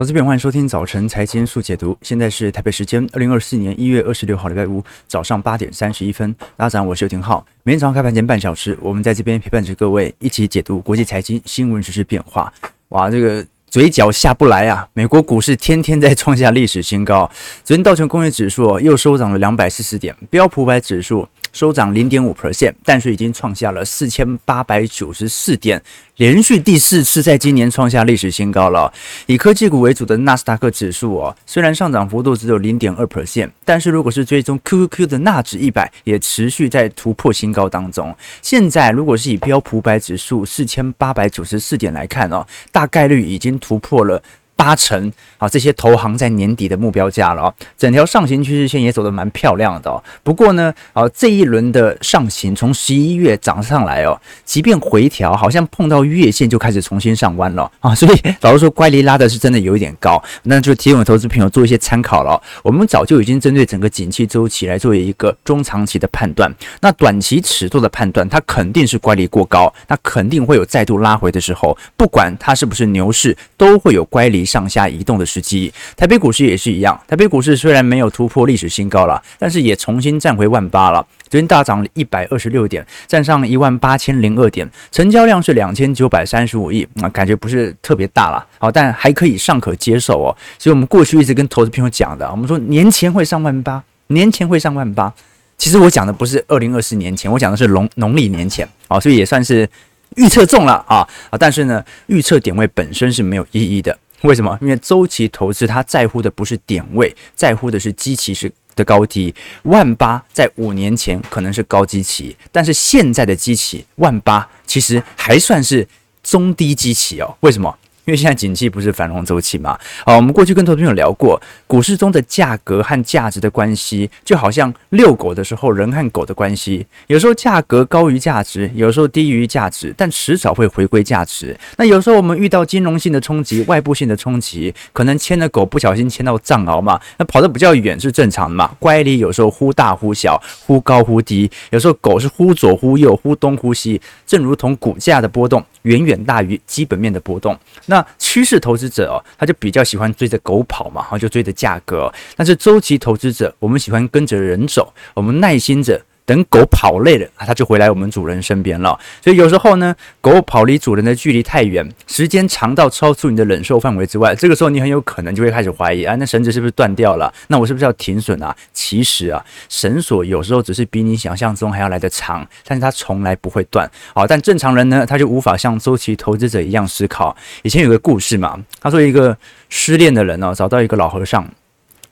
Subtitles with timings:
[0.00, 1.94] 我这边欢迎收听早晨财经速解读。
[2.00, 6.34] 现在是台北时间二零二四年一月二十六号礼拜五早上八点三十一分。
[6.56, 7.44] 大家早上好，我是尤廷浩。
[7.64, 12.50] 每天早上开盘前半小时，我们在这边陪伴着各位一起解读国际财经新闻、时事变化。
[12.88, 14.88] 哇，这个嘴角下不来啊！
[14.94, 17.30] 美国股市天天在创下历史新高。
[17.62, 21.28] 昨天道琼工业指数又收涨了两百四十点，标普百指数。
[21.52, 25.82] 收涨零点五 percent，但是已经创下了四千八百九十四点，
[26.16, 28.92] 连续第四次在今年创下历史新高了。
[29.26, 38.14] 以科技股为主的纳斯达克指数哦，虽然上涨幅度只有零点二 percent，但是如果是追踪 QQQ 的纳指一百，也持续在突破新高当中。
[38.42, 44.22] 现在如果是以标普百指数四千八百九十四点来看哦，大概率已经突破了。
[44.60, 50.02] 八成啊，这些投行在年底的目标价了，整条上行趋势线也走得蛮漂亮的。
[50.22, 57.94] 不过呢，啊，这一轮的上行从十一月涨上来哦，即便回调，好像碰到月线就开始重新上弯了啊。
[57.94, 62.38] 所以 老实说，乖离拉的是真的有一点高，那就提醒投资朋友做一些参考了。
[62.62, 77.00] 我们早就已经针对整个景气周期来做一个中长期的判断，那短期尺度的判断，它肯定是乖离过高，那肯定会有再度拉回的时候，不管它是不是牛市，都会有乖离上下移动的时机，台北股市也是一样。
[77.06, 81.06] 台北股市虽然没有突破历史新高了，但是也重新站回万八了。
[81.28, 90.36] 昨天大涨了一百二十六点，站上一万八千零二点，成交量是两千九百三十五亿啊，感觉不是特别大了，好，但还可以尚可接受哦。
[90.58, 95.14] 所以我们过去一直跟投资朋友讲的，我们说年前会上万八，年前会上万八。
[95.56, 99.68] 其实我讲的不是二零二四年前，我讲的是农农历年前啊，所以也算是。
[100.16, 101.38] 预测中了啊啊！
[101.38, 103.96] 但是呢，预测点位本身是没有意义的。
[104.22, 104.58] 为什么？
[104.60, 109.34] 因为周期投资它在乎的不是点位，在乎的是基期是的高低。
[109.62, 115.86] 万八在五年前可能是高基期，但是现在的基期万八其实还算是
[116.22, 117.36] 中低基期哦。
[117.40, 117.74] 为什么？
[118.10, 131.56] 因为现在景气不是繁荣周期嘛，好，我们过去跟投资朋友聊过，股市中的价格和价值的关系，就好像遛狗的时候人和狗的关系，有时候价格高于价值，有时候低于价值，但迟早会回归价值。
[131.76, 138.74] 那有时候我们遇到金融性的冲击、外部性的冲击，可能牵的狗不小心牵到藏獒嘛，那跑得比较远是正常的嘛。
[138.80, 147.56] 乖离有时候忽大忽小，忽高忽低，有时候狗是忽左忽右，忽东忽西，正如同股价的波动远远大于基本面的波动。
[147.86, 152.12] 那趋势投资者哦，他就比较喜欢追着狗跑嘛，然后就追着价格。
[152.36, 156.00] 但是周期投资者，我们喜欢跟着人走，我们耐心着。
[156.30, 158.96] 等狗跑累了，它就回来我们主人身边了。
[159.20, 167.34] 所以有时候呢，狗跑离主人的距离太远，时间长到超出你的忍受范围之外，这个时候你很有可能就会开始怀疑啊，那绳子是不是断掉了？
[167.48, 168.56] 那我是不是要停损啊？
[168.72, 173.90] 其实啊，绳索有时候只是比你想象中还要来得长，但是它从来不会断。
[174.14, 177.36] 好，但正常人呢，他就无法像周期投资者一样思考。
[177.62, 179.36] 以前有个故事嘛，他说一个
[179.68, 181.44] 失恋的人呢，找到一个老和尚，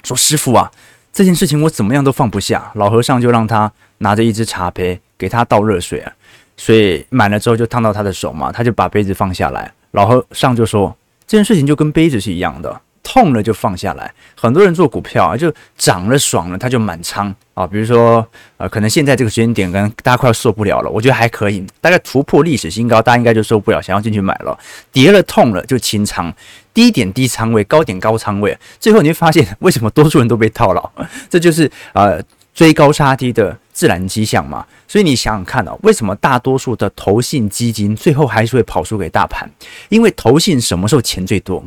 [0.03, 0.69] 说：“师傅啊。”
[1.13, 6.13] 这件事情我怎么样都放不下，老和尚就让他拿着一只茶杯给他倒热水啊，
[6.57, 12.81] 水满了之后就烫到他的手嘛，他就把杯子放下来，老和尚就说，这件事情就跟杯子是一样的。
[13.11, 17.67] 痛了就放下来，很多人做股票啊，就涨了爽了，他就满仓啊。
[17.67, 18.27] 比如说，
[18.59, 24.59] 呃，可能现在这个时间点，跟大家快要受不了了，我觉得还可以，大概突破历史新高，大家应该就受不了，想要进去买了。
[24.93, 26.31] 跌了痛了就清仓，
[26.79, 30.91] 低点低仓位，高点高仓位，最后你会发现，为什么多数人都被套牢？
[31.29, 32.23] 这就是呃
[32.55, 34.65] 追高杀低的自然迹象嘛。
[34.87, 39.51] 所以你想想看哦，为什么大多数的投信基金最后还是会跑输给大盘？
[39.89, 41.61] 因为投信什么时候钱最多？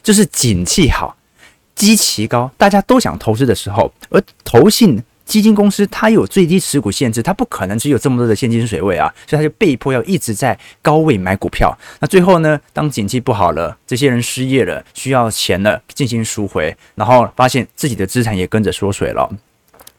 [0.00, 1.16] 就是景气好，
[1.74, 11.76] 基期高，大家都想投资的时候，而投信基金公司它有最低持股限制，它不可能只有这么多的现金水位啊，所以它就被迫要一直在高位买股票。
[12.00, 19.28] 那最后呢，当景气不好了，这些人失业了，需要钱了，进行赎回，然后发现自己的资产也跟着缩水了。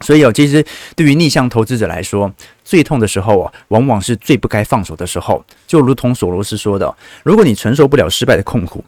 [0.02, 0.64] 所以哦，其实
[0.96, 2.32] 对于逆向投资者来说，
[2.64, 5.44] 最痛的时候啊，往往是最不该放手的时候。
[5.66, 8.84] 就如同索罗斯说的，如果你承受不了失败的痛苦。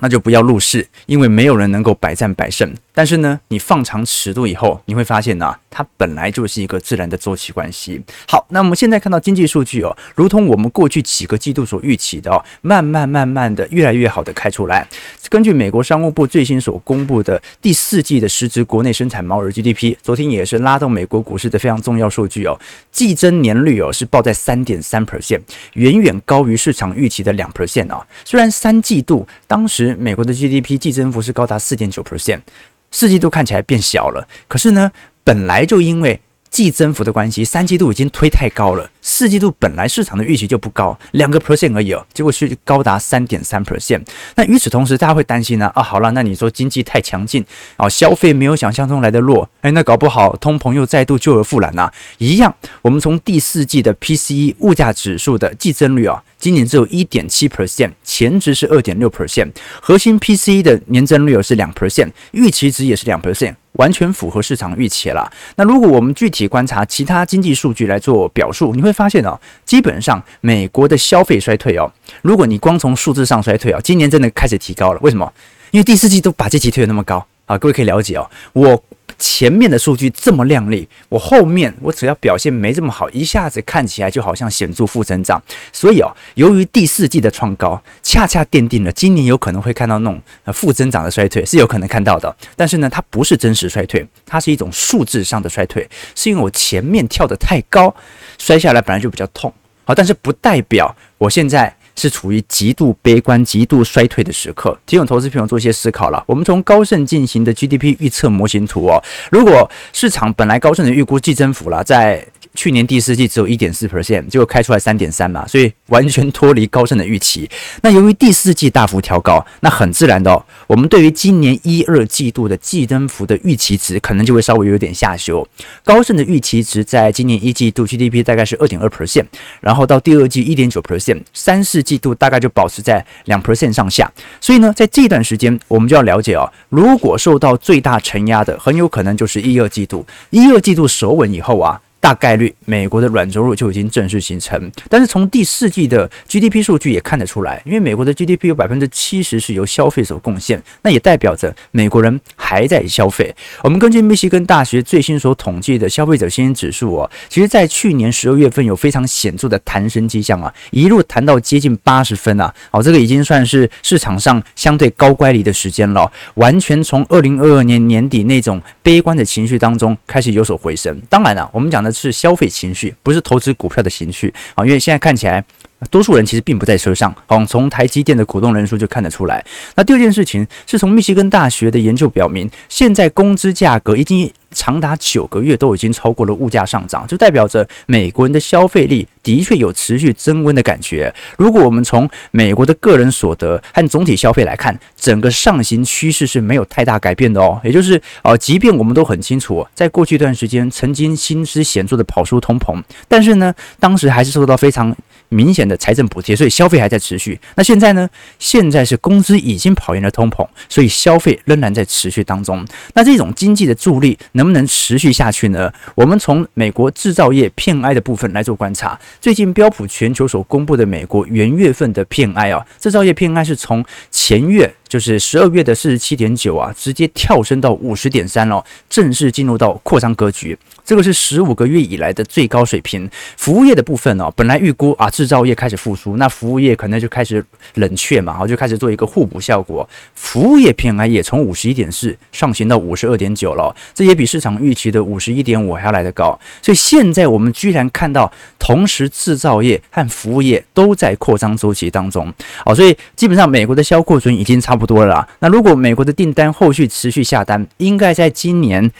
[0.00, 2.72] 那就不要入市，因为没有人能够百战百胜。
[2.98, 8.02] 但是呢，你放长尺度以后，你会发现呢、它本来就是一个自然的周期关系。
[8.26, 14.84] 好，那我们现在看到经济数据哦，如同我们过去几个季度所预期的哦，慢慢慢慢的越来越好的开出来。
[15.28, 22.58] 根据美国商务部最新所公布的第四季的实质国内生产毛额 GDP，昨天也是拉动美国股市的非常重要数据哦，
[22.90, 25.42] 季增年率哦是报在三点三 percent，
[25.74, 28.04] 远远高于市场预期的两 percent 啊。
[28.24, 32.40] 虽然三季度当时美国的 GDP 季增幅是高达四点九 percent。
[32.90, 34.90] 四季度看起来变小了，可是呢，
[35.24, 36.20] 本来就因为
[36.50, 38.90] 季增幅的关系，三季度已经推太高了。
[39.00, 44.02] 四季度本来市场的预期就不高，两个 percent 而已哦，结果是高达三点三 percent。
[44.34, 45.70] 那与此同时，大家会担心呢？
[45.74, 47.44] 啊，好了，那你说经济太强劲
[47.76, 51.90] 啊，消费没有想象中来的弱，哎，那搞不好通膨又再度救而复燃呐。
[52.18, 59.50] 一样，我们从第四季的 PCE 物价指数的季增率啊，今年只有一点七 percent，前值是二点六 percent，
[59.80, 63.54] 核心 PCE 的年增率是两 percent，预期值也是两 percent。
[63.78, 65.28] 完全符合市场预期了。
[65.56, 71.90] 那如果我们具体观察其他经济数据来做表述，你会发现哦，基本上美国的消费衰退哦，
[72.22, 75.00] 如果你光从数字上衰退哦，今年真的开始提高了。
[75.02, 75.32] 为什么？
[75.72, 78.84] 因为第四季都把这期推的那么高啊，各位可以了解哦，我。
[79.18, 85.42] 前面的数据这么亮丽，我后面我只要表现没这么好，一下子看起来就好像显著负增长。
[85.72, 92.34] 所以哦，由于第四季的创高，恰恰奠定了今年有可能会看到那种呃负增长的衰退，是有可能看到的。
[92.54, 97.94] 但是呢，它不是真实衰退，它是一种数字上的衰退，是因为我前面跳得太高，
[98.36, 99.52] 摔下来本来就比较痛。
[99.84, 101.74] 好，但是不代表我现在。
[101.98, 106.22] 是处于极度悲观、极度衰退的时刻，提醒投资朋友做一些思考了。
[106.26, 112.24] 我们从高盛进行的 GDP 预测模型图哦，如果市场本来高盛的预估季增幅了，在
[112.58, 117.48] 去年第四季只有一点四 percent，结果开出来三点三嘛，所以完全脱离高盛的预期。
[117.82, 125.46] 那由于第四季大幅调高，那很自然的哦，我们对于今年一二季度的季增幅的预期值可能就会稍微有点下修。
[125.84, 129.26] 高盛的预期值在今年一季度 GDP 大概是二点二 percent，
[129.60, 134.12] 然后到第二季一点九 percent，三四季度大概就保持在两 percent 上下。
[134.40, 140.04] 所以呢，在这段时间我们就要了解哦，如果受到最大承压的，很有可能就是一二季度。
[140.30, 141.80] 一二季度守稳以后啊。
[142.00, 144.70] 大概率，美国的软着陆就已经正式形成。
[144.88, 153.34] 但是从第四季的 GDP 数据也看得出来，因为美国的 GDP 有百分之七十是由消费所贡献，那也代表着美国人还在消费。
[153.62, 170.96] 我们根据密西根大学最新所统计的消费者信心指数哦，其实在去年十二月份有非常显著的弹升迹象啊，一路弹到接近八十分啊，哦，这个已经算是市场上相对高乖离的时间了，完全从二零二二年年底那种悲观的情绪当中开始有所回升。
[171.08, 171.87] 当然了，我们讲的。
[171.92, 174.64] 是消费情绪，不是投资股票的情绪啊！
[174.64, 175.44] 因为现在看起来，
[175.90, 177.14] 多数人其实并不在车上。
[177.26, 179.44] 好，从台积电的股东人数就看得出来。
[179.74, 191.14] 那第二件事情是从密西根大学的研究表明，现在工资价格已经长达九个月都已经超过了物价上涨，就代表着美国人的消费力的确有持续增温的感觉。
[191.36, 197.60] 如果我们从美国的个人所得和总体消费来看，整个上行趋势是没有太大改变的哦。
[197.62, 204.94] 也就是，呃，即便我们都很清楚，在过去一段时间曾经薪资显著的跑输通膨，但是呢，当时还是受到非常
[205.28, 207.38] 明显的财政补贴，所以消费还在持续。
[207.54, 208.08] 那现在呢？
[208.38, 212.66] 现在是工资已经跑赢了通膨，所以消费仍然在持续当中。
[212.94, 215.72] 那这种经济的助力能不能持续下去呢？
[215.94, 218.98] 我们从美国制造业偏爱的部分来做观察。
[219.20, 224.72] 最近标普全球所公布的美国元月份的偏爱啊，制造业偏爱是从前月。
[224.88, 230.58] 就是十二月的四十七点九啊，直接跳升到五十点三了，正式进入到扩张格局。
[230.84, 233.08] 这个是十五个月以来的最高水平。
[233.36, 237.44] 服务业的部分哦，本来预估啊，制造业开始复苏，那服务业可能就开始
[237.74, 239.86] 冷却嘛，然后就开始做一个互补效果。
[240.14, 246.38] 服务业 PMI 也从五十一点四上行到五十二点九了，这也比市场预期的五十一点五还要来得高。
[246.62, 252.32] 所以现在我们居然看到，同时制造业和服务业都在扩张周期当中。
[252.64, 255.28] 哦，所以基本上美国的销库存已经差不多了。
[255.40, 258.90] 那如果美国的订单后续持续下单，应该在今年。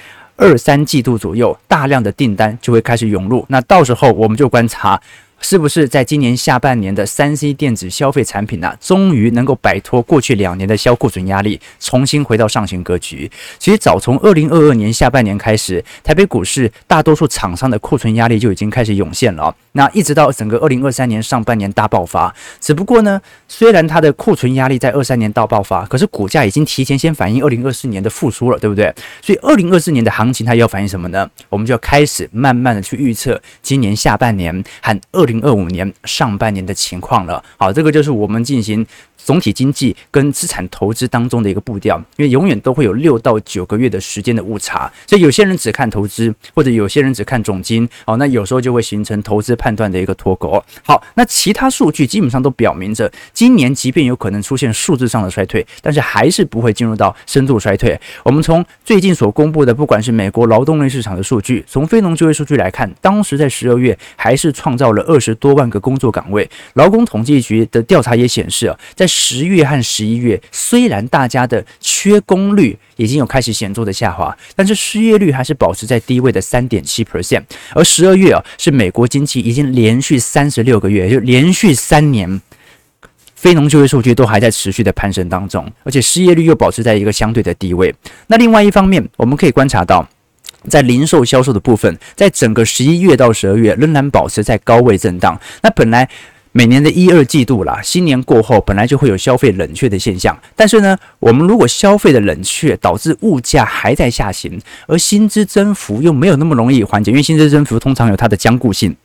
[0.41, 3.45] 二三季度左右，大量的订单就会开始涌入。
[3.49, 5.01] 那到时候我们就观察。
[5.41, 13.31] 是不是在今年下半年的三 C 电子消费产品呢、终于能够摆脱过去两年的销库存压力，重新回到上行格局？
[13.59, 19.55] 其实早从二零二二年下半年开始，台北股市大多数厂商的库存压力就已经开始涌现了。
[19.73, 28.93] 那一直到整个二零二三年上半年大爆发，只不过呢，虽然它的库存压力在二三年大爆发，可是股价已经提前先反映二零二四年的复苏了，对不对？
[29.23, 31.31] 所以二零二四年的行情它要反映什么呢？
[31.49, 35.28] 我们就要开始慢慢的去预测今年下半年和二。
[35.29, 38.85] 零二五年上半年的情况了，好，这个就是我们进行。
[39.19, 50.63] 总体经济跟资产投资当中的一个步调，因为永远都会有六到九个月的时间的误差，所以有些人只看投资，或者有些人只看总金，哦，那有时候就会形成投资判断的一个脱钩。
[50.83, 57.99] 好，那其他数据基本上都表明着，今年即便有可能出现数字上的衰退，但是还是不会进入到深度衰退。
[58.23, 66.49] 我们从最近所公布的，不管是美国劳动力市场的数据，从非农就业数据来看，当时在十二月还是创造了二十多万个工作岗位。
[66.75, 77.43] 劳工统计局的调查也显示啊，在十月和十一月，虽然大家的缺工率已经有开始显著的下滑，但是失业率还是保持在低位的三点七 percent。
[77.75, 82.41] 而十二月啊，是美国经济已经连续三十六个月，就连续三年
[83.35, 87.95] 非农就业数据都还在持续的攀升当中，而且失业率又保持在一个相对的低位。
[88.27, 90.09] 那另外一方面，我们可以观察到，
[90.69, 95.41] 在零售销售的部分，在整个十一月到十二月仍然保持在高位震荡。
[95.63, 96.09] 那本来。
[96.53, 108.97] 每年的一二季度啦，新年过后本来就会有消费冷却的现象，但是呢，我们如果消费的冷却导致物价还在下行，而薪资增幅又没有那么容易缓解，因为薪资增幅通常有它的僵固性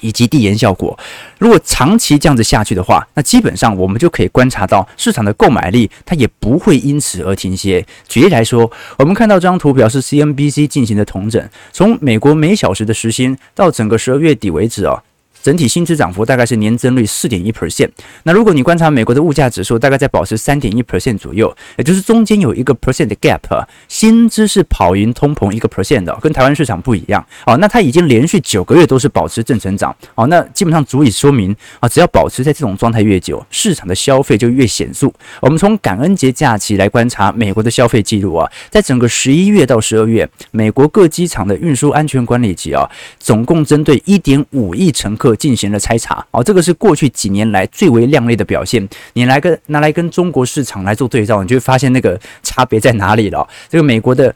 [0.00, 0.96] 以及递延效果。
[1.38, 7.84] 如果长期这样子下去的话，那基本上我们就可以观察到市场的购买力它也不会因此而停歇。
[8.06, 15.02] 举例来说，我们看到这张图表是 CNBC 进行的统整，从美国每小时的时薪到整个十二月底为止哦。
[15.44, 17.90] 整体薪资涨幅大概是年增率四点一 percent。
[18.22, 27.22] 那如果你观察美国的物价指数，大概在保持三点一 percent 左右，也就是中间有一个 percent 的 gap，薪资是跑赢通膨一个 percent 的，跟台湾市场不一样。
[27.44, 29.94] 哦，那它已经连续九个月都是保持正成长。
[30.14, 35.12] 哦，那基本上足以说明啊，只要保持在这种状态越久，市场的消费就越显著。
[35.42, 45.33] 我们从感恩节假期来观察美国的消费记录啊，在整个十一月到十二月，美国各机场的运输安全管理局啊，总共针对一点五亿乘客。
[45.36, 48.88] 进行了筛查，哦，这个是过去几年来最为亮丽的表现。
[49.12, 53.48] 你来跟拿来跟中国市场来做对照，你就会发现那个差别在哪里了。
[53.68, 54.34] 这个美国的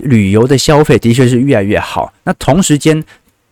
[0.00, 3.04] 旅游的消费的确是越来越好，那同时间。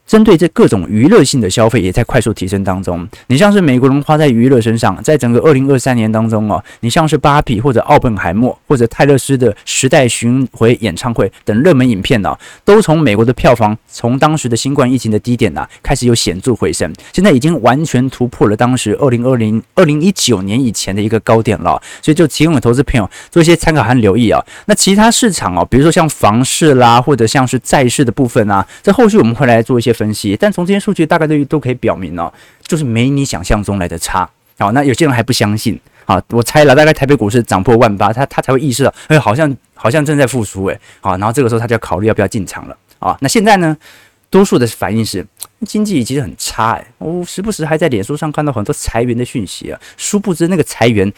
[0.07, 3.07] 针对这各种娱乐性的消费也在快速提升当中。
[3.27, 21.83] 你像是美国人花在娱乐身上，在整个二零二三年当中哦，你像是芭比或者奥本海默或者泰勒斯的时代巡回演唱会等热门影片呢，都从美国的票房从当时的新冠疫情的低点呐开始有显著回升，现在已经完全突破了当时二零二零二零一九年以前的一个高点了。
[22.01, 24.41] 所以就提供给投资朋友做一些参考和留意啊。
[24.67, 29.96] 那其他市场哦，比如说像房市啦，或者像是债市的部分啊，在后续我们会来做一些。
[29.97, 34.29] 分析，但从这些数据大概都都可以表明哦，就是没你想象中来的差。
[34.59, 35.79] 好，那有些人还不相信。
[36.05, 42.77] 好，我猜了，大概台北股市涨破万八，他他才会意识到，哎，好像好像正在复苏，哎，好，然后这个时候他就要考虑要不要进场了。
[42.99, 43.77] 啊，那现在呢，
[44.31, 45.27] 多数的反应是
[45.67, 51.13] 经济其实很差，哎，我时不时还在脸书上看到很多裁员的讯息啊，殊不知那个裁员，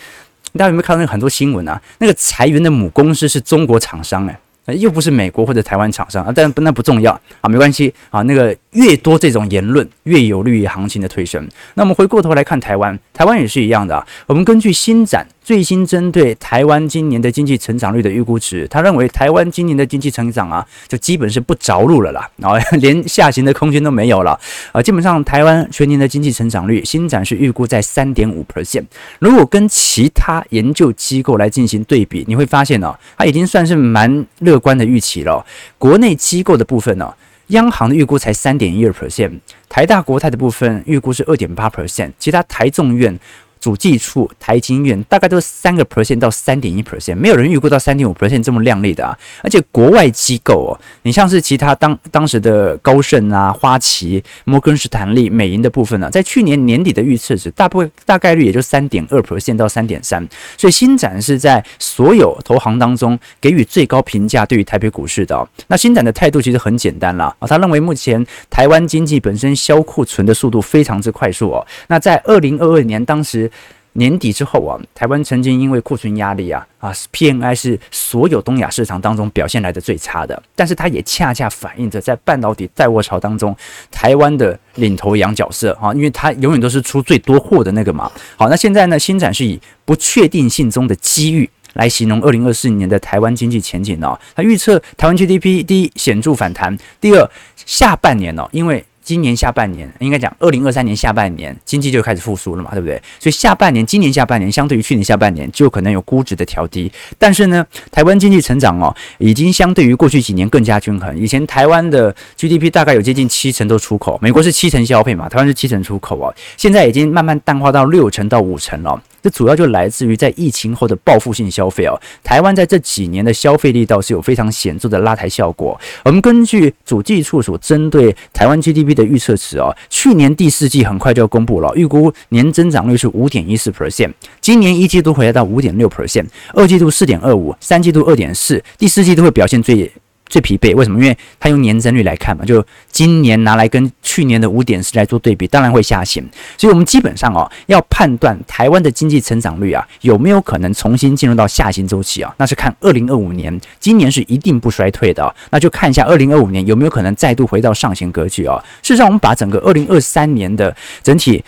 [0.54, 1.80] 大家有没有看到那很多新闻啊？
[1.98, 4.38] 那个裁员的母公司是中国厂商，哎。
[4.76, 8.22] 又不是美国或者台湾厂商啊，但那不重要啊，没关系啊。
[8.22, 11.46] 那个越多这种言论，越有利于行情的推升。
[11.74, 14.06] 那我们回过头来看台湾，台湾也是一样的啊。
[14.26, 24.38] 我们根据新展最新针对台湾今年的经济成长率的预估值，他认为台湾今年的经济成长啊，就基本是不着陆了啦，然后 连下行的空间都没有了
[24.72, 24.82] 啊。
[24.82, 28.84] 基本上台湾全年的经济成长率，新展是预估在三点五 percent。
[29.20, 34.58] 如果跟其他研究机构来进行对比，你会发现呢，它已经算是蛮乐。
[34.60, 35.42] 观的预期了，
[35.78, 37.14] 国内机构的部分呢，
[37.46, 39.38] 央行的预估才三点一二 percent，
[39.70, 43.18] 台大国泰的部分预估是二点八 percent，其他台众院。
[43.60, 49.18] 主计处、台经院大概都是三个 percent 到三点一 percent，没有人预估到三点五 percent 这么亮丽的啊！
[49.42, 50.70] 而且国外机构哦，
[51.02, 65.48] 你像是其他当当时的高盛啊、花旗、摩根士丹利、美银的部分呢、啊，在去年年底的预测值，大部分大概率也就三点二 percent 到三点三，所以新展是在所有投行当中给予最高评价对于台北股市的、哦。
[65.66, 71.66] 那新展的态度其实很简单啦啊，他认为目前台湾经济本身销库存的速度非常之快速哦。
[71.88, 73.47] 那在二零二二年当时。
[73.94, 83.56] 年底之后啊，台湾曾经因为库存压力啊啊，PMI 是所有东亚市场当中表现来的最差的，但是它也恰恰反映着在半导体带货潮当中，
[83.90, 88.08] 台湾的领头羊角色啊，因为它永远都是出最多货的那个嘛。
[88.36, 94.16] 好，那现在呢，新展是以不确定性中的机遇来形容二零二四年的台湾经济前景哦。
[94.36, 103.00] 它预测台湾 GDP 第一显著反弹，第二下半年哦，因为今年下半年应该讲，二零二三年下半年经济就开始复苏了嘛，对不对？
[103.18, 106.92] 所以下半年，今年下半年相对于去年下半年，就可能有估值的调低。
[107.16, 111.18] 但是呢，台湾经济成长哦，已经相对于过去几年更加均衡。
[111.18, 116.34] 以前台湾的 GDP 大概有接近七成都出口，美国是七成消费嘛，台湾是七成出口哦。
[116.58, 119.02] 现在已经慢慢淡化到六成到五成了。
[119.22, 121.98] 这主要就来自于在疫情后的报复性消费哦。
[122.22, 125.78] 台湾在这几年的消费力道是有非常显著的拉抬效果。
[126.04, 139.90] 我们根据主计处所针对台湾 GDP 的预测值哦，去年第四季很快就要公布了，预估年增长率是五点一四 percent，今年一季度回来到五点六 percent，二季度四点二五，三季度二点四，第四季度会表现最
[140.28, 140.98] 最疲惫，为什么？
[140.98, 146.22] 因为它用年增率来看嘛，就今年拿来跟去年的五点四来做对比，当然会下行。
[146.56, 158.62] 所以，我们基本上哦，要判断台湾的经济成长率啊有没有可能重新进入到下行周期啊，那是看二零二五年，今年是一定不衰退的，那就看一下二零二五年有没有可能再度回到上行格局啊。
[158.82, 161.42] 事实上，我们把整个二零二三年的整体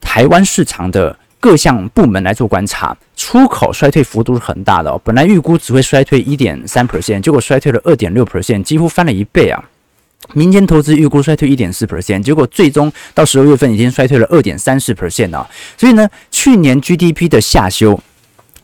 [0.00, 1.16] 台湾市场的。
[1.40, 5.00] 各项部门来做观察，出口衰退幅度是很大的哦。
[5.04, 9.62] 本来预估只会衰退一点三 percent，结果衰退了二点六 percent，几乎翻了一倍啊。
[10.34, 15.48] 民间投资预估衰退一点四 percent，结果最终到十二月份已经衰退了二点三四 percent 啊。
[15.76, 17.98] 所以呢，去年 GDP 的下修。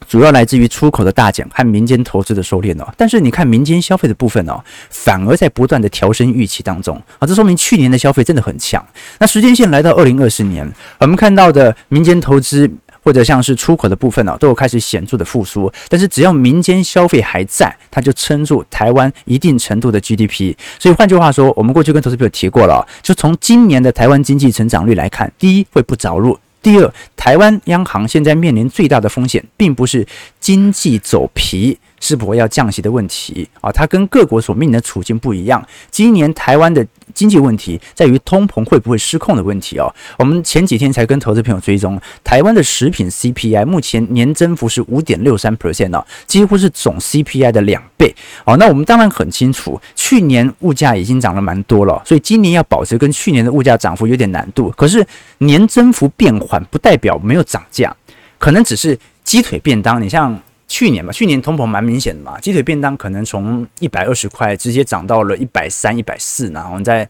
[0.08, 8.84] 主要来自于出口的大奖和民间投资的收敛哦，但是你看民间消费的部分哦，反而在不断的调升预期当中啊，这说明去年的消费真的很强。
[9.18, 12.70] 那时间线来到二零二四年，我们看到的民间投资
[13.02, 15.70] 或者像是出口的部分呢，都有开始显著的复苏。
[15.88, 20.54] 但是只要民间消费还在，它就撑住台湾一定程度的 GDP。
[20.78, 26.38] 所以换句话说，我们过去跟投资朋友提过了，就从今年的台湾经济成长率来看，第一会不着陆。
[26.64, 30.04] 第二，台湾央行现在面临最大的风险，并不是
[30.40, 31.78] 经济走皮。
[32.04, 33.72] 是否要降息的问题啊？
[33.72, 35.66] 它跟各国所面临的处境不一样。
[35.90, 39.90] 今年台湾的经济问题在于通膨会不会失控的问题哦。
[40.18, 48.54] 我们前几天才跟投资朋友追踪台湾的食品 CPI，目前年增幅是五点六三 percent 哦，几乎是总 CPI 的两倍哦。
[48.58, 54.70] 那我们当然很清楚，去年物价已经涨了蛮多了，所以今年要保持跟去年的物价涨幅有点难度。
[54.76, 55.02] 可是
[55.38, 57.96] 年增幅变缓不代表没有涨价，
[58.36, 60.02] 可能只是鸡腿便当。
[60.02, 60.38] 你像。
[60.66, 66.66] 去年吧，去年通膨蛮明显的嘛，鸡腿便当可能从一百二十块直接涨到了一百三、一百四呢。
[66.68, 67.04] 我们在，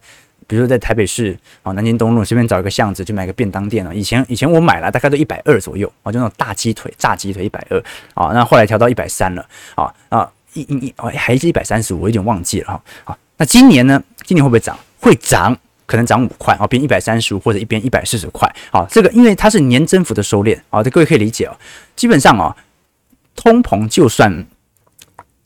[0.45, 3.95] 比如说在台北市啊，南京东路随便找一个巷子就买个便当店了。
[3.95, 7.81] 以前以前我买了大概都一百二左右啊，就那种大鸡腿、炸鸡腿一百二
[8.13, 9.45] 啊，那后来调到一百三了
[9.75, 12.81] 啊啊一一一哦还是一百三十五，我有点忘记了哈。
[13.05, 14.03] 好，那今年呢？
[14.23, 14.77] 今年会不会涨？
[14.99, 18.53] 会涨，可能涨五块啊，变一百三十五或者一边一百四十块。
[18.69, 21.57] 好，这个因为它是年增幅的收敛啊，这各位可以理解哦。
[21.95, 22.55] 基本上啊。
[23.35, 24.45] 通膨就算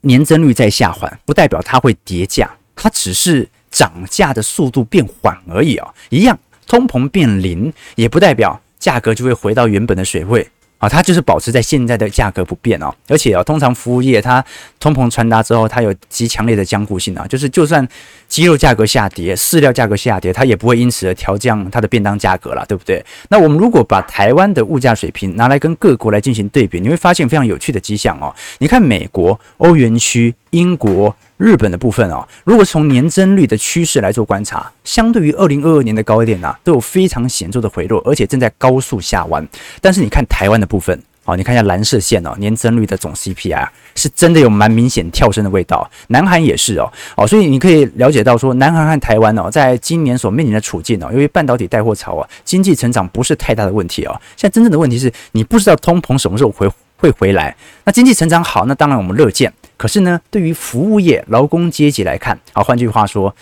[0.02, 5.94] 年增率在下滑，不代表它会跌价，它只是涨价的速度变缓而已啊。
[6.10, 10.50] 一样，通膨变零，也不代表价格就会回到原本的水位。
[10.80, 14.44] 啊，它就是保持在现在的价格不变哦，而且啊，通常服务业它
[14.80, 17.88] 通膨传达之后，它有极强烈的坚固性啊，就是就算
[18.28, 23.06] 鸡肉价格下跌，饲料价格下跌，它也不会因此而调降它的便当价格了，对不对？
[23.30, 28.34] 那我们如果把台湾的物价水平拿来跟各国来进行对比，你会发现非常有趣的迹象哦。
[28.60, 31.14] 你看美国、欧元区、英国。
[31.40, 39.48] 日本的部分哦，如果从年增率的趋势来做观察，相对于二零二二年的高一点啊，都有非常显著的回落，而且正在高速下弯。
[39.80, 45.90] 但是你看台湾的部分哦，你看一下蓝色线哦，年增率的总 CPI 是真的有蛮明显跳升的味道。
[46.08, 54.12] 南韩也是哦哦，所以你可以了解到说，南韩和台湾哦，在今年所面临的处境哦，由于半导体带货潮啊，经济成长不是太大的问题哦。
[54.36, 57.56] 现在真正的问题是你不知道通膨什么时候回会回来。
[57.86, 59.54] 那经济成长好，那当然我们乐见。
[59.80, 63.34] 可是呢，对于服务业劳工阶级来看，啊，换句话说，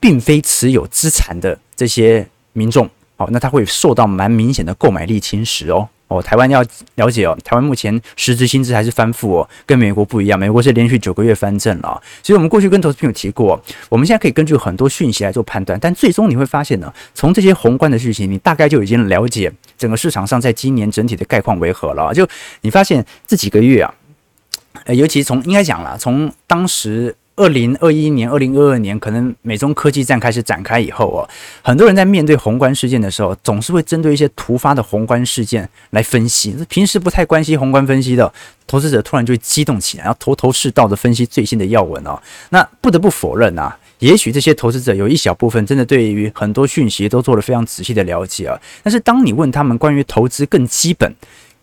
[0.00, 5.88] 并非持有资产的这些民众，哦，那他会受到蛮明显的购买力侵蚀哦。
[6.08, 6.64] 哦，台湾要
[6.96, 12.02] 了解哦，台湾目前实质薪资还是翻负哦，跟美国不一样，美国是连续九个月翻正了。
[12.24, 22.12] 所以我们过去跟投资朋友提过，我们现在可以根据很多讯息来做判断，但最终你会发现呢，从这些宏观的讯息，你大概就已经了解整个市场上在今年整体的概况为何了。
[22.12, 22.26] 就
[22.62, 23.94] 你发现这几个月啊。
[24.84, 31.28] 呃，尤其从应该讲了，从当时二零二一年、二零二二年，可能美中科技战开始展开以后哦，
[31.62, 36.56] 很多人在面对宏观事件的时候，总是会针对一些突发的宏观事件来分析。
[36.68, 38.32] 平时不太关心宏观分析的
[38.66, 42.20] 投资者，突然就会激动起来，然后头头是道的分析最新的要闻哦。
[42.50, 48.60] 那不得不否认啊，也许这些投资者有一小部分真的对于很多讯息都做了非常仔细的了解啊。
[48.82, 51.14] 但是当你问他们关于投资更基本，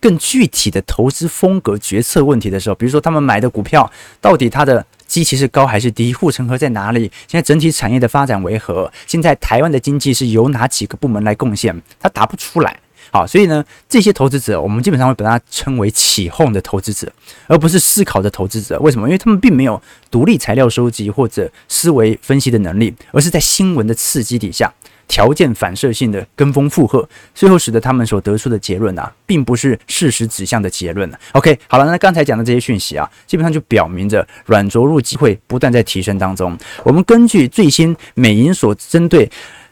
[0.06, 3.90] 更具体的投资风格决策问题的时候，比如说他们买的股票
[4.20, 7.10] 到底它的基期是高还是低，护城河在哪里？
[7.26, 8.88] 现在整体产业的发展为何？
[9.04, 11.82] 现在台湾的经济是由哪几个部门来贡献？
[11.98, 12.78] 他答不出来。
[13.10, 17.12] 好，所以呢，这些投资者我们基本上会把它称为起哄的投资者，
[17.48, 18.78] 而不是思考的投资者。
[18.78, 19.08] 为什么？
[19.08, 24.72] 因为他们并没有独立材料收集或者思维分析的能力，而是在新闻的刺激底下。
[25.08, 31.10] 条件反射性的跟风附和，最后使得他们所得出的结论啊，并不是事实指向的结论。
[31.32, 36.56] OK，好了，那刚才讲的这些讯息啊，基本上就表明着软着陆机会不断在提升当中。
[36.82, 39.30] 我们根据最新美银所针对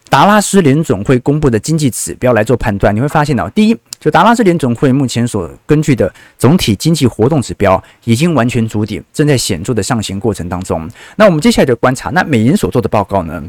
[0.08, 10.88] 达拉斯联总会公布的经济指标来做判断，你会发现呢，第一，就达拉斯联总会目前所根据的总体经济活动指标已经完全筑底，正在显著的上行过程当中。
[11.16, 13.42] 那我们接下来就观察，那美银所做的报告呢？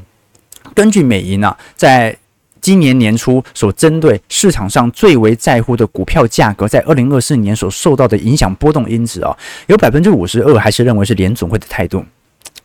[0.73, 2.15] 根据美银啊，在
[2.61, 12.03] 今年年初所针对市场上最为在乎的股票价格，在二零二四年所受到的影响波动因子啊，有百分之五十二还是认为是联总会的态度，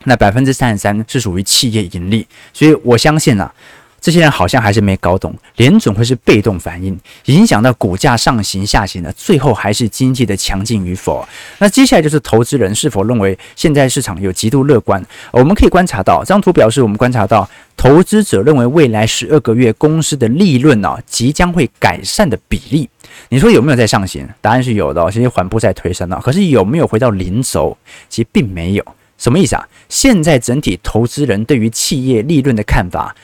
[0.05, 3.53] 那百分之三十三是属于企业盈利，所以我相信啊。
[4.01, 11.27] 这些人好像还是没搞懂，联准会是被动反应，影响到股价上行下行的，最后还是经济的强劲与否。
[11.59, 15.05] 那接下来就是投资人是否认为现在市场有极度乐观。
[15.31, 22.89] 我们可以观察到，这张图表示我们观察到，投资者认为未来十二个月公司的利润啊即将会改善的比例。
[23.29, 24.27] 你说有没有在上行？
[24.41, 26.21] 答案是有的，其实缓步在推升了。
[26.25, 27.77] 可是有没有回到零轴？
[28.09, 28.85] 其实并没有。
[29.19, 29.69] 什么意思啊？
[29.91, 33.15] 现在整体投资人对于企业利润的看法。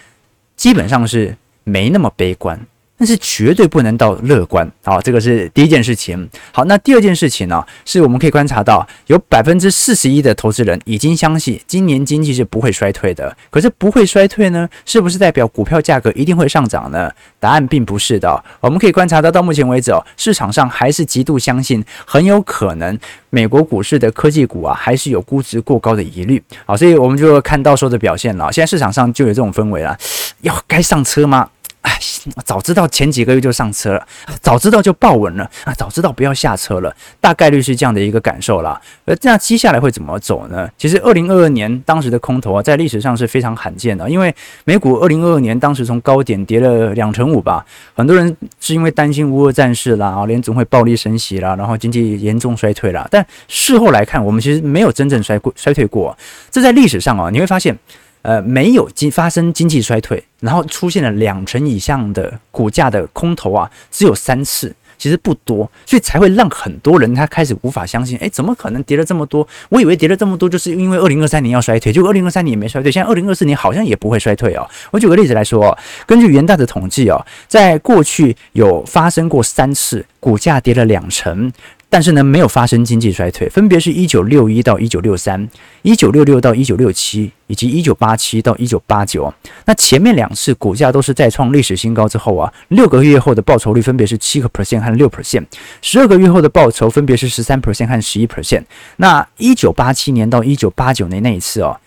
[0.56, 2.58] 基本上是没那么悲观，
[2.98, 4.70] 但是绝对不能到乐观。
[4.84, 6.28] 好，这个是第一件事情。
[6.52, 13.36] 好，那第二件事情呢，是我们可以观察到，有百分之四十一的投资人已经相信今年经济是不会衰退的。
[13.50, 17.10] 可是不会衰退呢，是不是代表股票价格一定会上涨呢？
[17.38, 18.44] 答案并不是的。
[18.60, 22.98] 我们可以观察到，到目前为止哦，市场上还是极度相信，很有可能
[23.30, 26.42] 美国股市的科技股啊，还是有估值过高的疑虑。
[26.64, 28.50] 好，所以我们就看到时候的表现了。
[28.52, 29.96] 现在市场上就有这种氛围了。
[30.42, 31.48] 要该上车吗？
[31.86, 31.96] 哎，
[32.44, 34.04] 早知道前几个月就上车了，
[34.42, 38.80] 早知道就抱稳了啊，早知道不要下车了，大概率是这样的一个感受啦。
[39.04, 40.68] 而这样接下来会怎么走呢？
[40.76, 53.06] 其实，二零二二年当时的空头啊，在历史上是非常罕见的，因为美股二零二二年当时从高点跌了两成五吧，很多人是因为担心乌俄战事啦，啊，联总会暴力升息啦，然后经济严重衰退啦。
[53.08, 56.18] 但事后来看，我们其实没有真正衰过衰退过，
[56.50, 57.78] 这在历史上啊，你会发现。
[58.26, 69.46] 呃，没有经发生经济衰退，然后出现了两成以上的股价的空头啊，只有三次，其实不多，所以才会让很多人他开始无法相信，诶，怎么可能跌了这么多？
[69.68, 74.68] 我以为跌了这么多，就是因为二零二三年要衰退，就二零二三年也没衰退，现在二零二四年好像也不会衰退哦。
[74.90, 81.52] 我举个例子来说，根据元大的统计哦，在过去有发生过三次股价跌了两成。
[81.88, 85.48] 但是呢，没有发生经济衰退，分别是一九六一到一九六三、
[85.82, 89.32] 一九六六到一九六七，以及一九八七到一九八九。
[89.64, 95.44] 那前面两次股价都是再创历史新高之后啊，六个月后的报酬率分别是七个 percent 和六 percent，
[95.80, 98.64] 十二个月后的报酬分别是十三 percent 和十一 percent。
[98.96, 101.78] 那一九八七年到一九八九年那一次哦，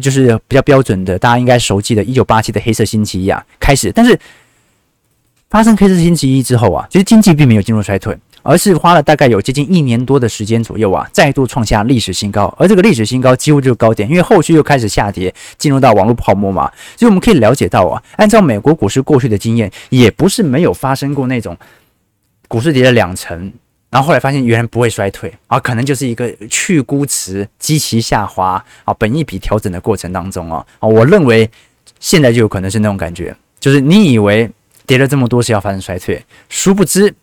[0.00, 3.92] 就是比较标准的，大家应该熟记的，一九八七的黑色星期一啊开始。
[3.92, 4.18] 但是
[5.50, 8.18] 发生黑色星期一之后啊，其实经济并没有进入衰退。
[8.44, 12.54] 而是花了大概有接近一年多的时间左右啊，再度创下历史新高。
[12.58, 16.70] 而这个历史新高几乎就是高点，因为后续又开始下跌，进入到网络泡沫嘛。
[16.94, 21.56] 所以我们可以了解到啊，按照美国股市过去的经验，也不是没有发生过那种
[22.46, 23.50] 股市跌了两成，
[23.88, 30.64] 然后后来发现原来不会衰退啊，可能就是一个去估值、基期下滑啊、本一比调整的过程当中啊。
[30.80, 31.50] 啊，我认为
[31.98, 34.50] 现在就有可能是那种感觉，就是你以为
[34.86, 37.14] 跌了这么多是要发生衰退，殊不知。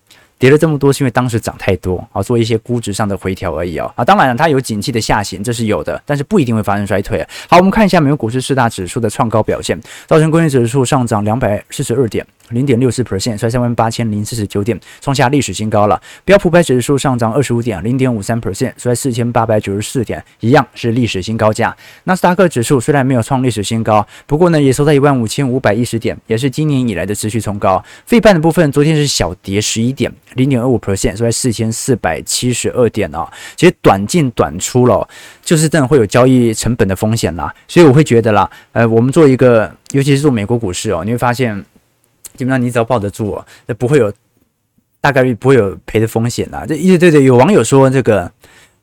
[0.41, 3.93] 跌了这么多，是因为当时涨太多啊，做一些估值上的回调而已啊。
[3.95, 7.23] 啊，当然了，它有景气的下行，这是有的，但是不一定会发生衰退。
[7.47, 12.25] 好，我们看一下美国股市四大指数的创高表现，道琼工业指数上涨两百四十二点。
[12.51, 16.01] 零点六四 percent，率三万八千零四十九点，创下历史新高了。
[16.25, 21.75] 标普百指数上涨二十五点，零点五三 percent，率四千八百九十四点，一样是历史新高价。
[22.05, 27.83] 纳斯达克指数虽然没有创历史新高，不过呢，也收在一万五千五百一十点，也是今年以来的持续冲高。
[28.05, 33.31] 费半的部分，昨天是小跌十一点，零点二五 percent，率四千四百七十二点啊。
[33.55, 35.07] 其实短进短出了，
[35.43, 37.53] 就是真的会有交易成本的风险啦。
[37.67, 41.65] 所以我会觉得啦，呃，我们做一个，尤其是做美国股市哦，你会发现。
[42.35, 44.11] 基本上你只要抱得住哦，这不会有
[44.99, 46.65] 大概率不会有赔的风险啦。
[46.67, 48.31] 这对对对，有网友说这个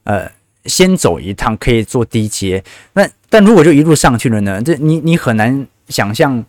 [0.04, 0.30] 呃，
[0.64, 4.60] 先走一趟可以做低阶，那但如果就一路上去了呢？
[4.62, 6.44] 这你你很难想象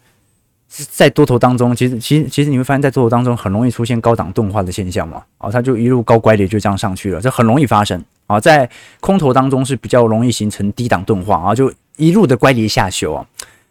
[0.67, 5.23] 在多头当中，其实其实其实你会发现在多头当中很容易出现高档钝化的现象嘛。
[5.39, 8.39] 哦，它就一路高乖离就这样上去了，这很容易发生啊。
[8.39, 13.25] 在空头当中是比较容易形成低档钝化啊，就一路的乖离下修啊。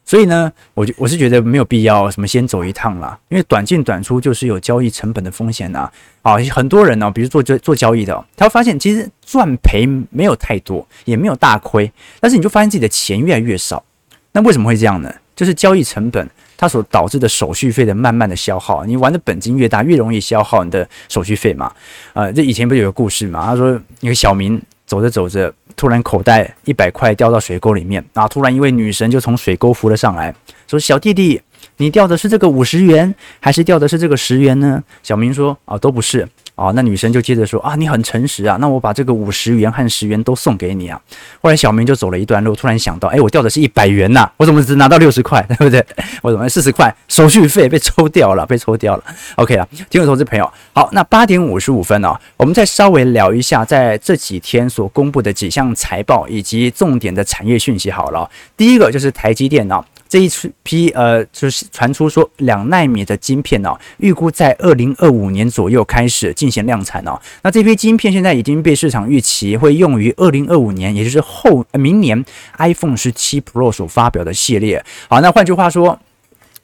[0.09, 5.81] 所以呢，我就我是觉得没有必要什么先走一趟啦，因为短进短出就是有交易成本的风险呐。
[6.23, 13.85] 啊，很多人呢，比如做做做交易的，他会发现其实赚赔没有太多，也没有大亏，但是你就发现自己的钱越来越少。
[14.33, 15.15] 那为什么会这样呢？
[15.37, 18.87] 就是交易成本它所导致的手续费的慢慢的消耗。
[18.87, 21.71] 你玩的本金越大，越容易消耗你的手续费嘛。
[22.15, 23.45] 呃，这以前不是有个故事嘛？
[23.45, 24.59] 他说一个小明。
[24.89, 30.35] 走着走着，突然口袋一百块掉到水沟里面，啊突然一位女神就从水沟浮了上来，
[30.67, 31.41] 说：“小弟弟，
[31.77, 41.01] 你掉的是这个五十元，还是掉的是这个十元呢？”小明说：“啊，都不是。”哦，那女生就接着说：“啊，你很诚实啊，那我把这个五十元和十元都送给你啊。”
[41.41, 45.85] 后来小明就走了一段路，突然想到：“哎，我掉的是一百元呐，我怎么只拿到六十块， 对不对？
[46.21, 49.05] 我怎么四十块手续费被抽掉了，被抽掉了
[49.37, 57.89] ？”OK 了，听众投资朋友，好，那八点五十五分哦，我们再稍微聊一下在这几天所公布的几项财报以及重点的产业讯息。
[57.89, 59.85] 好了，第一个就是台积电哦。
[60.09, 60.31] 这一
[60.63, 67.21] 批呃，就是传出说两纳米的晶片哦，预估在二零二五年左右开始进行量产哦。
[67.43, 72.25] 那这批晶片现在已经被市场预期会用于二零二五年，也就是后明年
[72.57, 74.85] iPhone 十七 Pro 所发表的系列。
[75.09, 76.01] 好，那换句话说，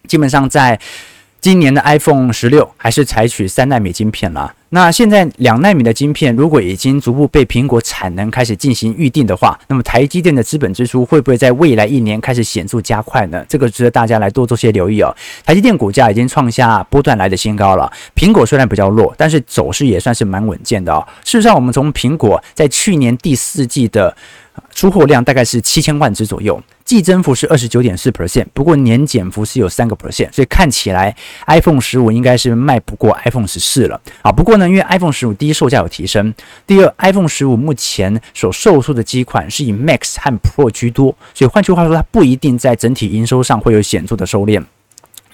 [0.09, 0.81] 基本上在。
[1.41, 4.55] 今年的 iPhone 十六还是采取三纳米晶片了。
[4.75, 13.47] 那现在两纳米的晶片如果已经逐步被苹果产能开始进行预定的话，那么台积电的资本支出会不会在未来一年开始显著加快呢？
[13.49, 15.15] 这个值得大家来多做些留意哦。
[15.47, 17.89] 台积电股价已经创下波段来的新高了。
[18.17, 21.07] 苹果虽然比较弱，但是走势也算是蛮稳健的哦。
[21.25, 24.17] 事实上，我们从苹果在去年第四季的
[24.75, 31.15] 出货量大概是七千万只左右，季增幅是二十九点四 percent，不过年减幅是有三个 percent，所以看起来
[31.47, 34.31] iPhone 十五应该是卖不过 iPhone 十四了啊。
[34.31, 36.33] 不过呢，因为 iPhone 十五第一售价有提升，
[36.67, 44.63] 第二 iPhone 十五目前所售出的机款是以 Max 和 Pro 居多，所以换句话说，它不一定在整体营收上会有显著的收敛。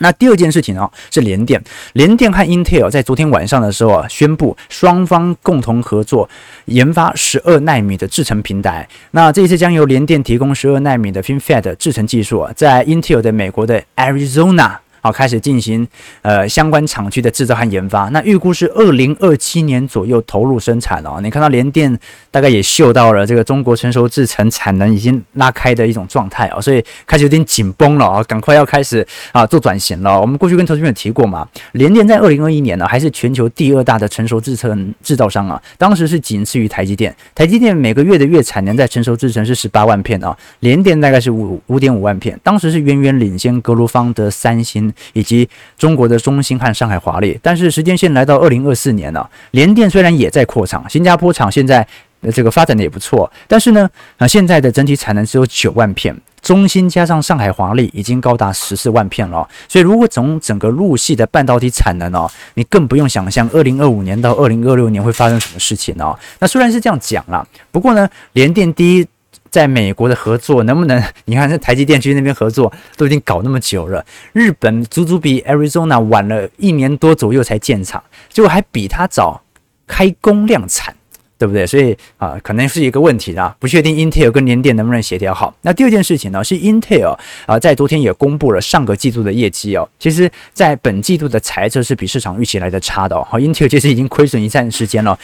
[0.03, 1.63] 那第二件事情哦，是联电，
[1.93, 6.27] 联电和 Intel 在昨天晚上的时候啊，宣布双方共同合作
[6.65, 8.89] 研发十二纳米的制程平台。
[9.11, 14.79] 那这一次将由联电提供十二纳米的 FinFET 制程技术啊，在 Intel 的美国的 Arizona。
[15.03, 15.87] 好，开始进行
[16.23, 18.09] 呃相关厂区的制造和研发。
[18.11, 21.21] 那预估是二零二七年左右投入生产哦。
[21.23, 21.99] 你看到联电
[22.31, 30.21] 大概也嗅到了这个中国成熟制程产能已经拉开的一种状态哦，所以开始有点紧绷了啊，赶快要开始啊做转型了。
[30.21, 37.15] 我们过去跟投资朋友提过嘛，联电在二零二一年呢还是全球第二大的成熟制程制造商啊，当时是仅次于台积电。
[37.35, 44.90] 台积电每个月的月产能在成熟制程是十八万片啊，联电大概是五五点五万片，当时是远远领先格罗方德、三星。
[45.13, 45.49] 以及
[45.79, 51.87] 中国的中芯和上海华力，但是时间线来到二零二四年了，联电虽然也在扩厂，新加坡厂现在
[52.21, 66.19] 的这个发展的也不错，但是呢，啊现在的整体产能只有九万片，中芯加上上海华力已经高达十四万片了，所以如果从整个陆系的半导体产能哦，你更不用想象二零二五年到二零二六年会发生什么事情哦。
[66.39, 69.07] 那虽然是这样讲啦，不过呢，联电第一。
[69.51, 71.03] 在美国的合作能不能？
[71.27, 79.43] 你看，这台积电去那边合作都已经搞那么久了，日本足足比 Arizona 晚了一年多左右才建厂，结果还比他早
[79.87, 80.95] 开工量产，
[81.37, 81.67] 对不对？
[81.67, 85.53] 所以啊，可能是一个问题啦，不确定 Intel 跟联电能不能协调好。
[85.63, 93.27] 那第二件事情呢，是 Intel 啊，在昨天也公布了上个季度的业绩哦，其实在本季度的财测是比市场预期来的差的哦。
[93.33, 95.19] ，Intel 其实已经亏损一段时间了。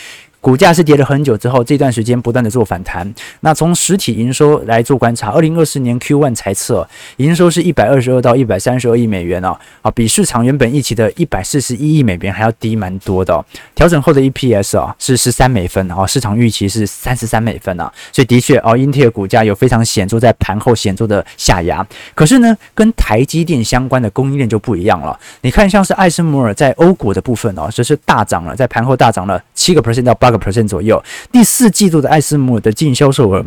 [0.47, 3.13] 股价是跌了很久之后，这段时间不断的做反弹。
[3.41, 13.45] 那从实体营收来做观察，二零二四年 Q1 财测营收是一百二十二到一百三十二亿美元哦，啊，比市场原本预期的一百四十一亿美元还要低蛮多的哦。
[13.75, 21.85] 调整后的 EPS 啊是十三美分，啊，市场预期是三十三美分啊，所以的确哦，英特尔股价有非常显著在盘后显著的下压。
[22.15, 25.19] 可是呢，跟台积电相关的供应链就不一样了。
[25.41, 30.36] 你看，像是艾森摩尔在欧股的部分哦，这是大涨了，在盘后大涨了七个 percent 到八个。
[30.39, 33.45] Percent 左右，第四季度的艾斯摩尔的净销售额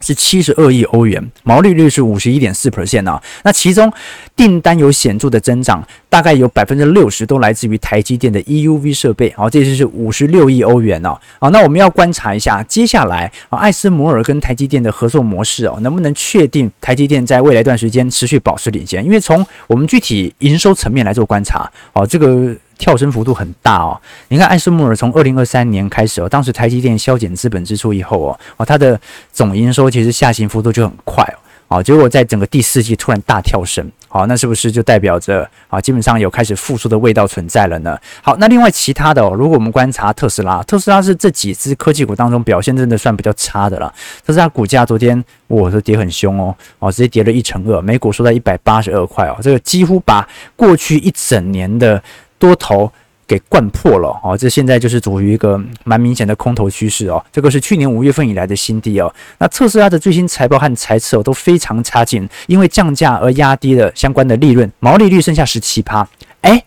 [0.00, 3.22] 是七十二亿欧元，毛利率是五十一点四 percent 啊。
[3.44, 3.92] 那其中
[4.34, 11.16] 订单有显著的增长，大概有百分之六十都来自于台积电的 EUV 设备，好，这就是五十六亿欧元哦。
[11.38, 19.04] 好，那我们要观察一下接下来啊，艾斯摩尔跟台积电的合作模式哦，能不能确定台积电在未来一段时间持续保持领先？
[19.04, 22.52] 因为从我们具体营收层面来做观察，哦，这个。
[22.78, 29.00] 跳升幅度很大哦，你看艾斯摩尔从二零二三年开始哦，当时台积电削减资本支出以后哦，哦，它的
[29.32, 31.24] 总营收其实下行幅度就很快
[31.68, 37.96] 哦，结果在整个第四季突然大跳升，好，那是不是就代表着啊，基本上有开始复苏的味道存在了呢？
[38.20, 43.92] 好，那另外其他的哦，如果我们观察特斯拉，特斯拉是这几只科技股当中表现真的算比较差的了，
[44.26, 52.02] 特斯拉股价昨天我都跌很凶哦，哦，直接跌了一成二，每股收在一百八十二块哦，这个几乎把过去一整年的。
[52.42, 52.90] 多头
[53.24, 57.24] 给灌破了哦，这现在就是处于一个蛮明显的空头趋势哦。
[57.30, 59.14] 这个是去年五月份以来的新低哦。
[59.38, 66.06] 那特斯拉的最新财报和财测都非常差劲，因为降价而压低了相关的利润，毛利率剩下十七趴，
[66.40, 66.64] 哎，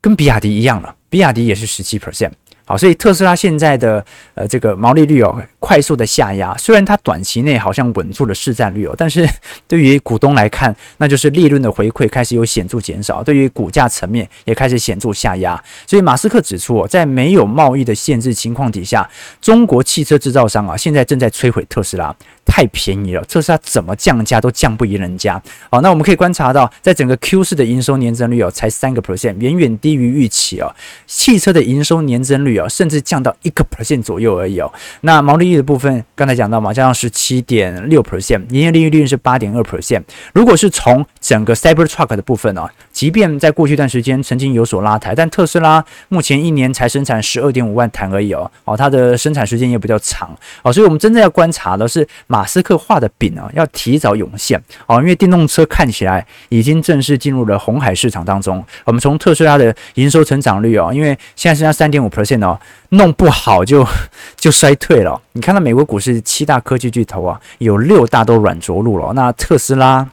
[0.00, 2.30] 跟比亚迪一样了，比亚迪也是十七 percent。
[2.72, 9.28] 好，所以特斯拉现在的呃这个毛利率哦快速的下压，虽然它短期内好像稳住了市占率哦，但是
[9.68, 15.62] 对于股东来看，那就是利润的回馈开始有显著减少，对于股价层面也开始显著下压。
[15.86, 19.06] 所以马斯克指出哦，在没有贸易的限制情况底下，
[19.42, 22.16] 中国汽车制造商啊现在正在摧毁特斯拉。
[22.52, 25.42] 太便宜了，特斯拉怎么降价都降不赢人家。
[25.70, 30.70] 好，那我们可以观察到，在整个 Q 四的营收年增率哦，才三个 percent，远远低于预期哦。
[31.06, 34.70] 汽车的营收年增率哦，甚至降到一个 percent 左右而已哦。
[35.00, 40.02] 那毛利率的部分，刚才讲到嘛，加上十七点六 percent，营业利润率是八点二 percent。
[40.34, 48.48] 如果是从整个 Cybertruck 的部分哦，即便在过去一段时间曾经有所拉抬，但特斯拉目前一年才生产十二点五万台而已哦。
[48.64, 50.30] 哦，它的生产时间也比较长
[50.62, 52.46] 哦，所以我们真正要观察的是马。
[52.52, 58.62] 斯克画的饼啊，要提早涌现哦，因为电动车看起来已经正式进入了红海市场当中。
[58.84, 63.88] 我们从特斯拉的营收成长率哦，因为现在剩下三点五 percent 哦，弄不好就
[64.36, 65.18] 就衰退了。
[65.32, 70.06] 你看到美国股市七大科技巨头啊，有六大都软着陆了，那特斯拉。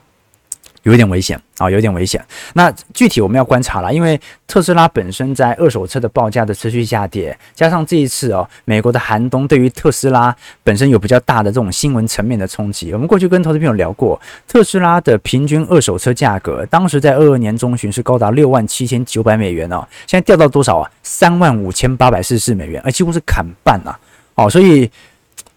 [0.83, 2.23] 有点危险啊，有点危险。
[2.53, 12.93] 那具体我们要观察了，因为特斯拉本身在二手车的报价的持续下跌，加上这一次哦，美国的寒冬对于特斯拉本身有比较大的这种新闻层面的冲击。
[12.93, 20.91] 我们过去跟投资朋友聊过，特斯拉的平均二手车价格，当时在二二年中旬是高达六万七千九百美元哦，现在掉到多少啊？
[21.03, 23.99] 三万五千八百四十四美元，而几乎是砍半啊！
[24.35, 24.89] 哦，所以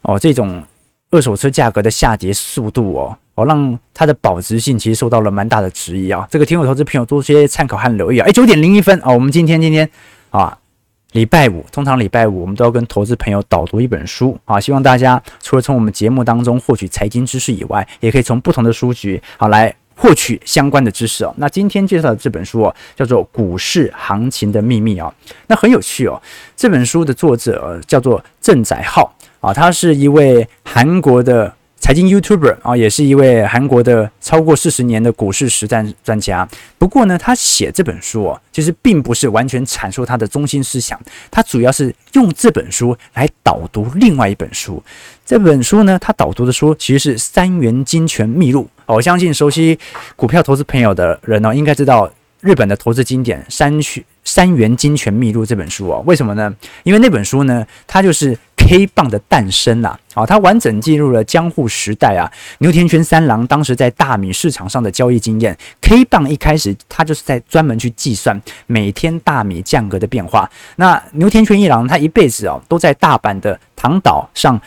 [0.03, 0.63] 哦，这种
[1.11, 3.17] 二手车价格的下跌速度哦。
[3.35, 6.29] 哦，让它的保值性其实受到了蛮大的质疑啊！
[6.31, 8.29] 这个听我投资朋友多些参考和留意啊！
[8.29, 9.89] 哎，九点零一分啊，我们今天今天
[10.29, 10.59] 啊，
[11.13, 21.33] 礼拜五，通常礼拜五我们都要跟投资朋友导读一本书啊，希望大家除了从我们节目当中获取财经知识以外，也可以从不同的书籍好来获取相关的知识哦。
[21.39, 25.11] 那今天介绍的这本书哦，叫做《股市行情的秘密》啊，
[25.47, 26.21] 那很有趣哦。
[26.55, 31.51] 这本书的作者叫做郑载浩啊，他是一位韩国的。
[31.83, 36.49] 财经 YouTuber 啊，也是一位韩国的超过四十年的股市实战专家。
[36.79, 44.81] 不过呢，他写这本书哦，其实并不是完全阐述他的中心思想，他主要是用这本书来导读另外一本书。
[45.27, 48.71] 这本书呢，他导读的书其实是《三元金权秘录》。
[48.95, 49.77] 我相信熟悉
[50.15, 52.09] 股票投资朋友的人呢，应该知道
[52.43, 53.77] 日本的投资经典《三
[54.23, 56.01] 三元金权秘录》这本书哦。
[56.07, 56.55] 为什么呢？
[56.85, 59.99] 因为那本书呢，它就是 K 棒的诞生啊。
[60.15, 65.57] 好，它完整记录了江户时代啊，牛田泉三郎当时在大米市场上的交易经验。
[65.81, 70.51] K 棒一开始，他就是在专门去计算每天大米价格的变化。
[70.77, 74.61] 那牛田泉一郎他一辈子哦，都在大阪的唐岛上。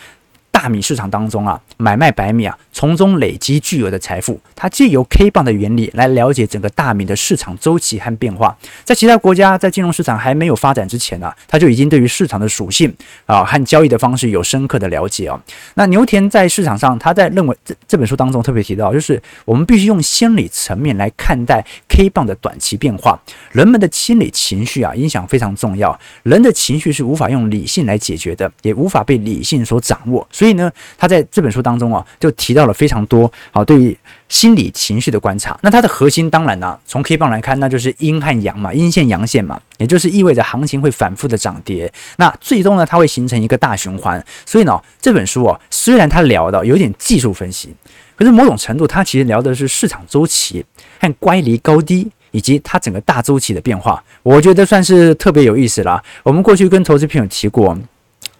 [0.56, 4.40] 大米市场当中啊，买卖白米啊，从中累积巨额的财富。
[4.54, 8.56] 他借由 K 棒的原理来了解整个大米的市场周期和变化。
[8.82, 12.90] 在其他国家在金融市场还没有发展之前呢、啊，他就已经对于市场的属性
[13.26, 15.38] 啊和交易的方式有深刻的了解哦。
[15.74, 23.20] 那牛田在市场上，他在认为这这本书当中特别提到，就是我们必须用心理层面来看待 K 棒的短期变化。
[23.52, 26.00] 人们的心理情绪啊，影响非常重要。
[26.22, 30.26] 人的情绪是无法用理性来解决的，也无法被理性所掌握。
[30.32, 35.58] 所以所以呢，他在这本书当中啊，就提到了非常多好对于心理情绪的观察。
[35.60, 41.92] 那它的核心当然呢、从 K 棒来看，那就是阴和阳嘛，阴线阳线嘛，也就是意味着行情会反复的涨跌。
[42.18, 44.24] 那最终呢，它会形成一个大循环。
[44.44, 47.74] 所以呢，这本书啊，虽然它聊的有点技术分析，
[48.14, 50.64] 可是某种程度它其实聊的是市场周期
[51.00, 54.00] 和乖离高低以及它整个大周期的变化。
[54.22, 56.00] 我觉得算是特别有意思了。
[56.22, 57.76] 我们过去跟投资朋友提过。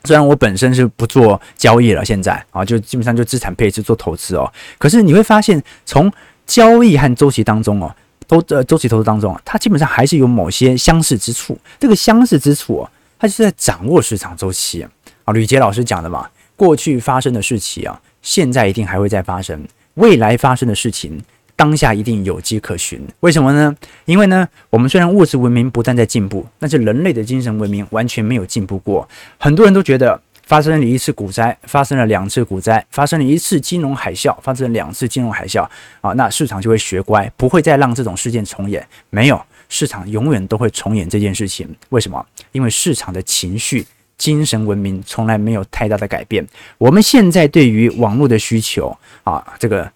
[0.06, 4.50] 虽然我本身是不做交易了，现在啊，就基本上就资产配置做投资哦。
[4.78, 6.10] 可是你会发现，从
[6.46, 7.94] 交易和周期当中哦，
[8.26, 11.58] 都呃周期投资当中啊，它基本上还是有某些相似之处。
[11.80, 14.86] 这个相似之处哦，它就是在掌握市场周期
[15.24, 15.32] 啊。
[15.32, 21.20] 吕杰老师讲的嘛，过去发生的事情啊，现在一定还会再发生，未来发生的事情。
[21.56, 23.74] 当下一定有迹可循，为什么呢？
[24.04, 29.08] 因为呢，我们虽然物质文明不断在进步，但是人类的精神文明完全没有进步过。
[29.38, 35.66] 很多人都觉得发生了一次股灾，发生了两次股灾，发生了一次金融海啸，发生了两次金融海啸
[36.02, 38.86] 啊，那市场就会学乖，不会再让这种事件重演。
[39.08, 41.66] 没有，市场永远都会重演这件事情。
[41.88, 42.22] 为什么？
[42.52, 43.86] 因为市场的情绪、
[44.18, 46.46] 精神文明从来没有太大的改变。
[46.76, 49.90] 我们现在对于网络的需求啊，这个。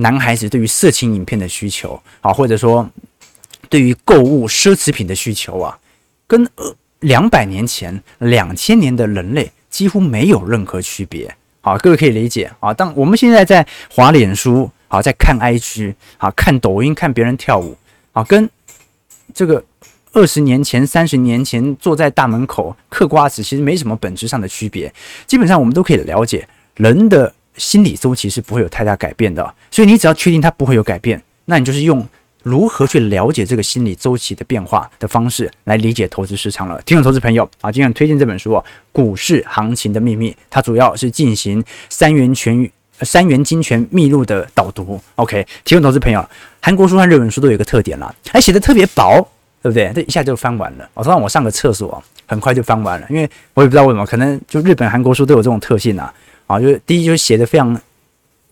[0.00, 2.88] 男孩子对于色情影片的需求啊，或者说
[3.68, 5.78] 对于购物奢侈品的需求啊，
[6.26, 6.48] 跟
[7.00, 11.32] 两百年前、两千年的人类几乎没有任何区别。
[11.60, 12.72] 好，各位可以理解啊。
[12.72, 17.76] 当我们现在在滑脸书啊，在看 IG 啊，看抖音，看别人跳舞
[18.12, 18.48] 啊，跟
[19.34, 19.62] 这个
[20.12, 24.92] 二十年前、三十年前坐在大门口嗑瓜子，其实没什么本质上的区别。
[25.26, 29.54] 基本上我们都可以了解，人的心理周期是不会有太大改变的。
[29.70, 32.06] 所以你只要确定它不会有改变，那你就是用
[32.42, 36.80] 如何去了解这个心理周期的变化的方式来理解投资市场了。
[36.86, 38.52] 听众投资朋友啊，今天推荐这本书，
[38.92, 42.70] 《股市行情的秘密》，它主要是进行三元全。
[43.02, 46.28] 三元精选秘录的导读，OK，提问投资朋友，
[46.60, 49.20] 韩国书和日本书都有一个特点啦，还写的特别薄，
[49.62, 49.92] 对不对？
[49.94, 50.90] 这一下就翻完了。
[50.94, 56.12] 我说让我上个厕所，很快就翻完了，因为我也不知道为什么，可能就日本、韩国书都有这种特性啊。
[56.48, 57.80] 啊，就是第一就是写的非常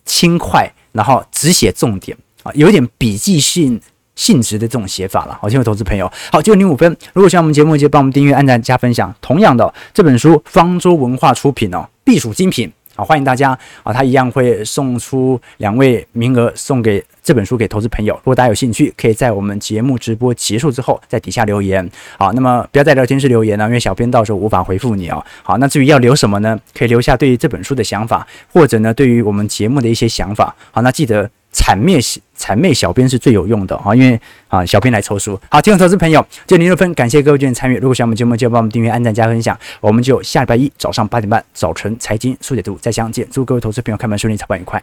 [0.05, 3.81] 轻快，然后只写重点啊，有一点笔记性
[4.15, 5.37] 性质的这种写法了。
[5.43, 6.97] 好，提问投资朋友，好，就零五分。
[7.13, 9.13] 如果喜欢我们节目，记得帮我们订阅、按赞、加分享。
[9.21, 12.71] 同样的，这本书方舟文化出品哦，必属精品。
[12.97, 13.93] 好，欢迎大家啊！
[13.93, 18.15] 他一样会送出两位名额，送给这本书给投资朋友。
[18.15, 21.87] 如果大家有兴趣，可以在我们节目直播结束之后，在底下留言。
[22.19, 25.23] 好，那么不要在聊天室留言了，因为小编到时候无法回复你哦。
[25.43, 26.59] 好，那至于要留什么呢？
[26.75, 30.57] 可以留下对于这本书的想法，或者呢，对于我们节目的一些想法。
[30.71, 31.31] 好，那记得。
[31.57, 35.41] 谄媚谄媚小编是最有用的啊，因为啊，小编来抽书。
[35.51, 37.77] 好，听众投资朋友，就零六分，感谢各位的参与。
[37.79, 39.59] 如果喜欢我们节目，就帮我们订阅、按赞、加分享。
[39.81, 43.27] 我们就下礼拜一早上八点半，早晨财经速解读再相见。
[43.31, 44.83] 祝各位投资朋友开门顺利，财报愉快。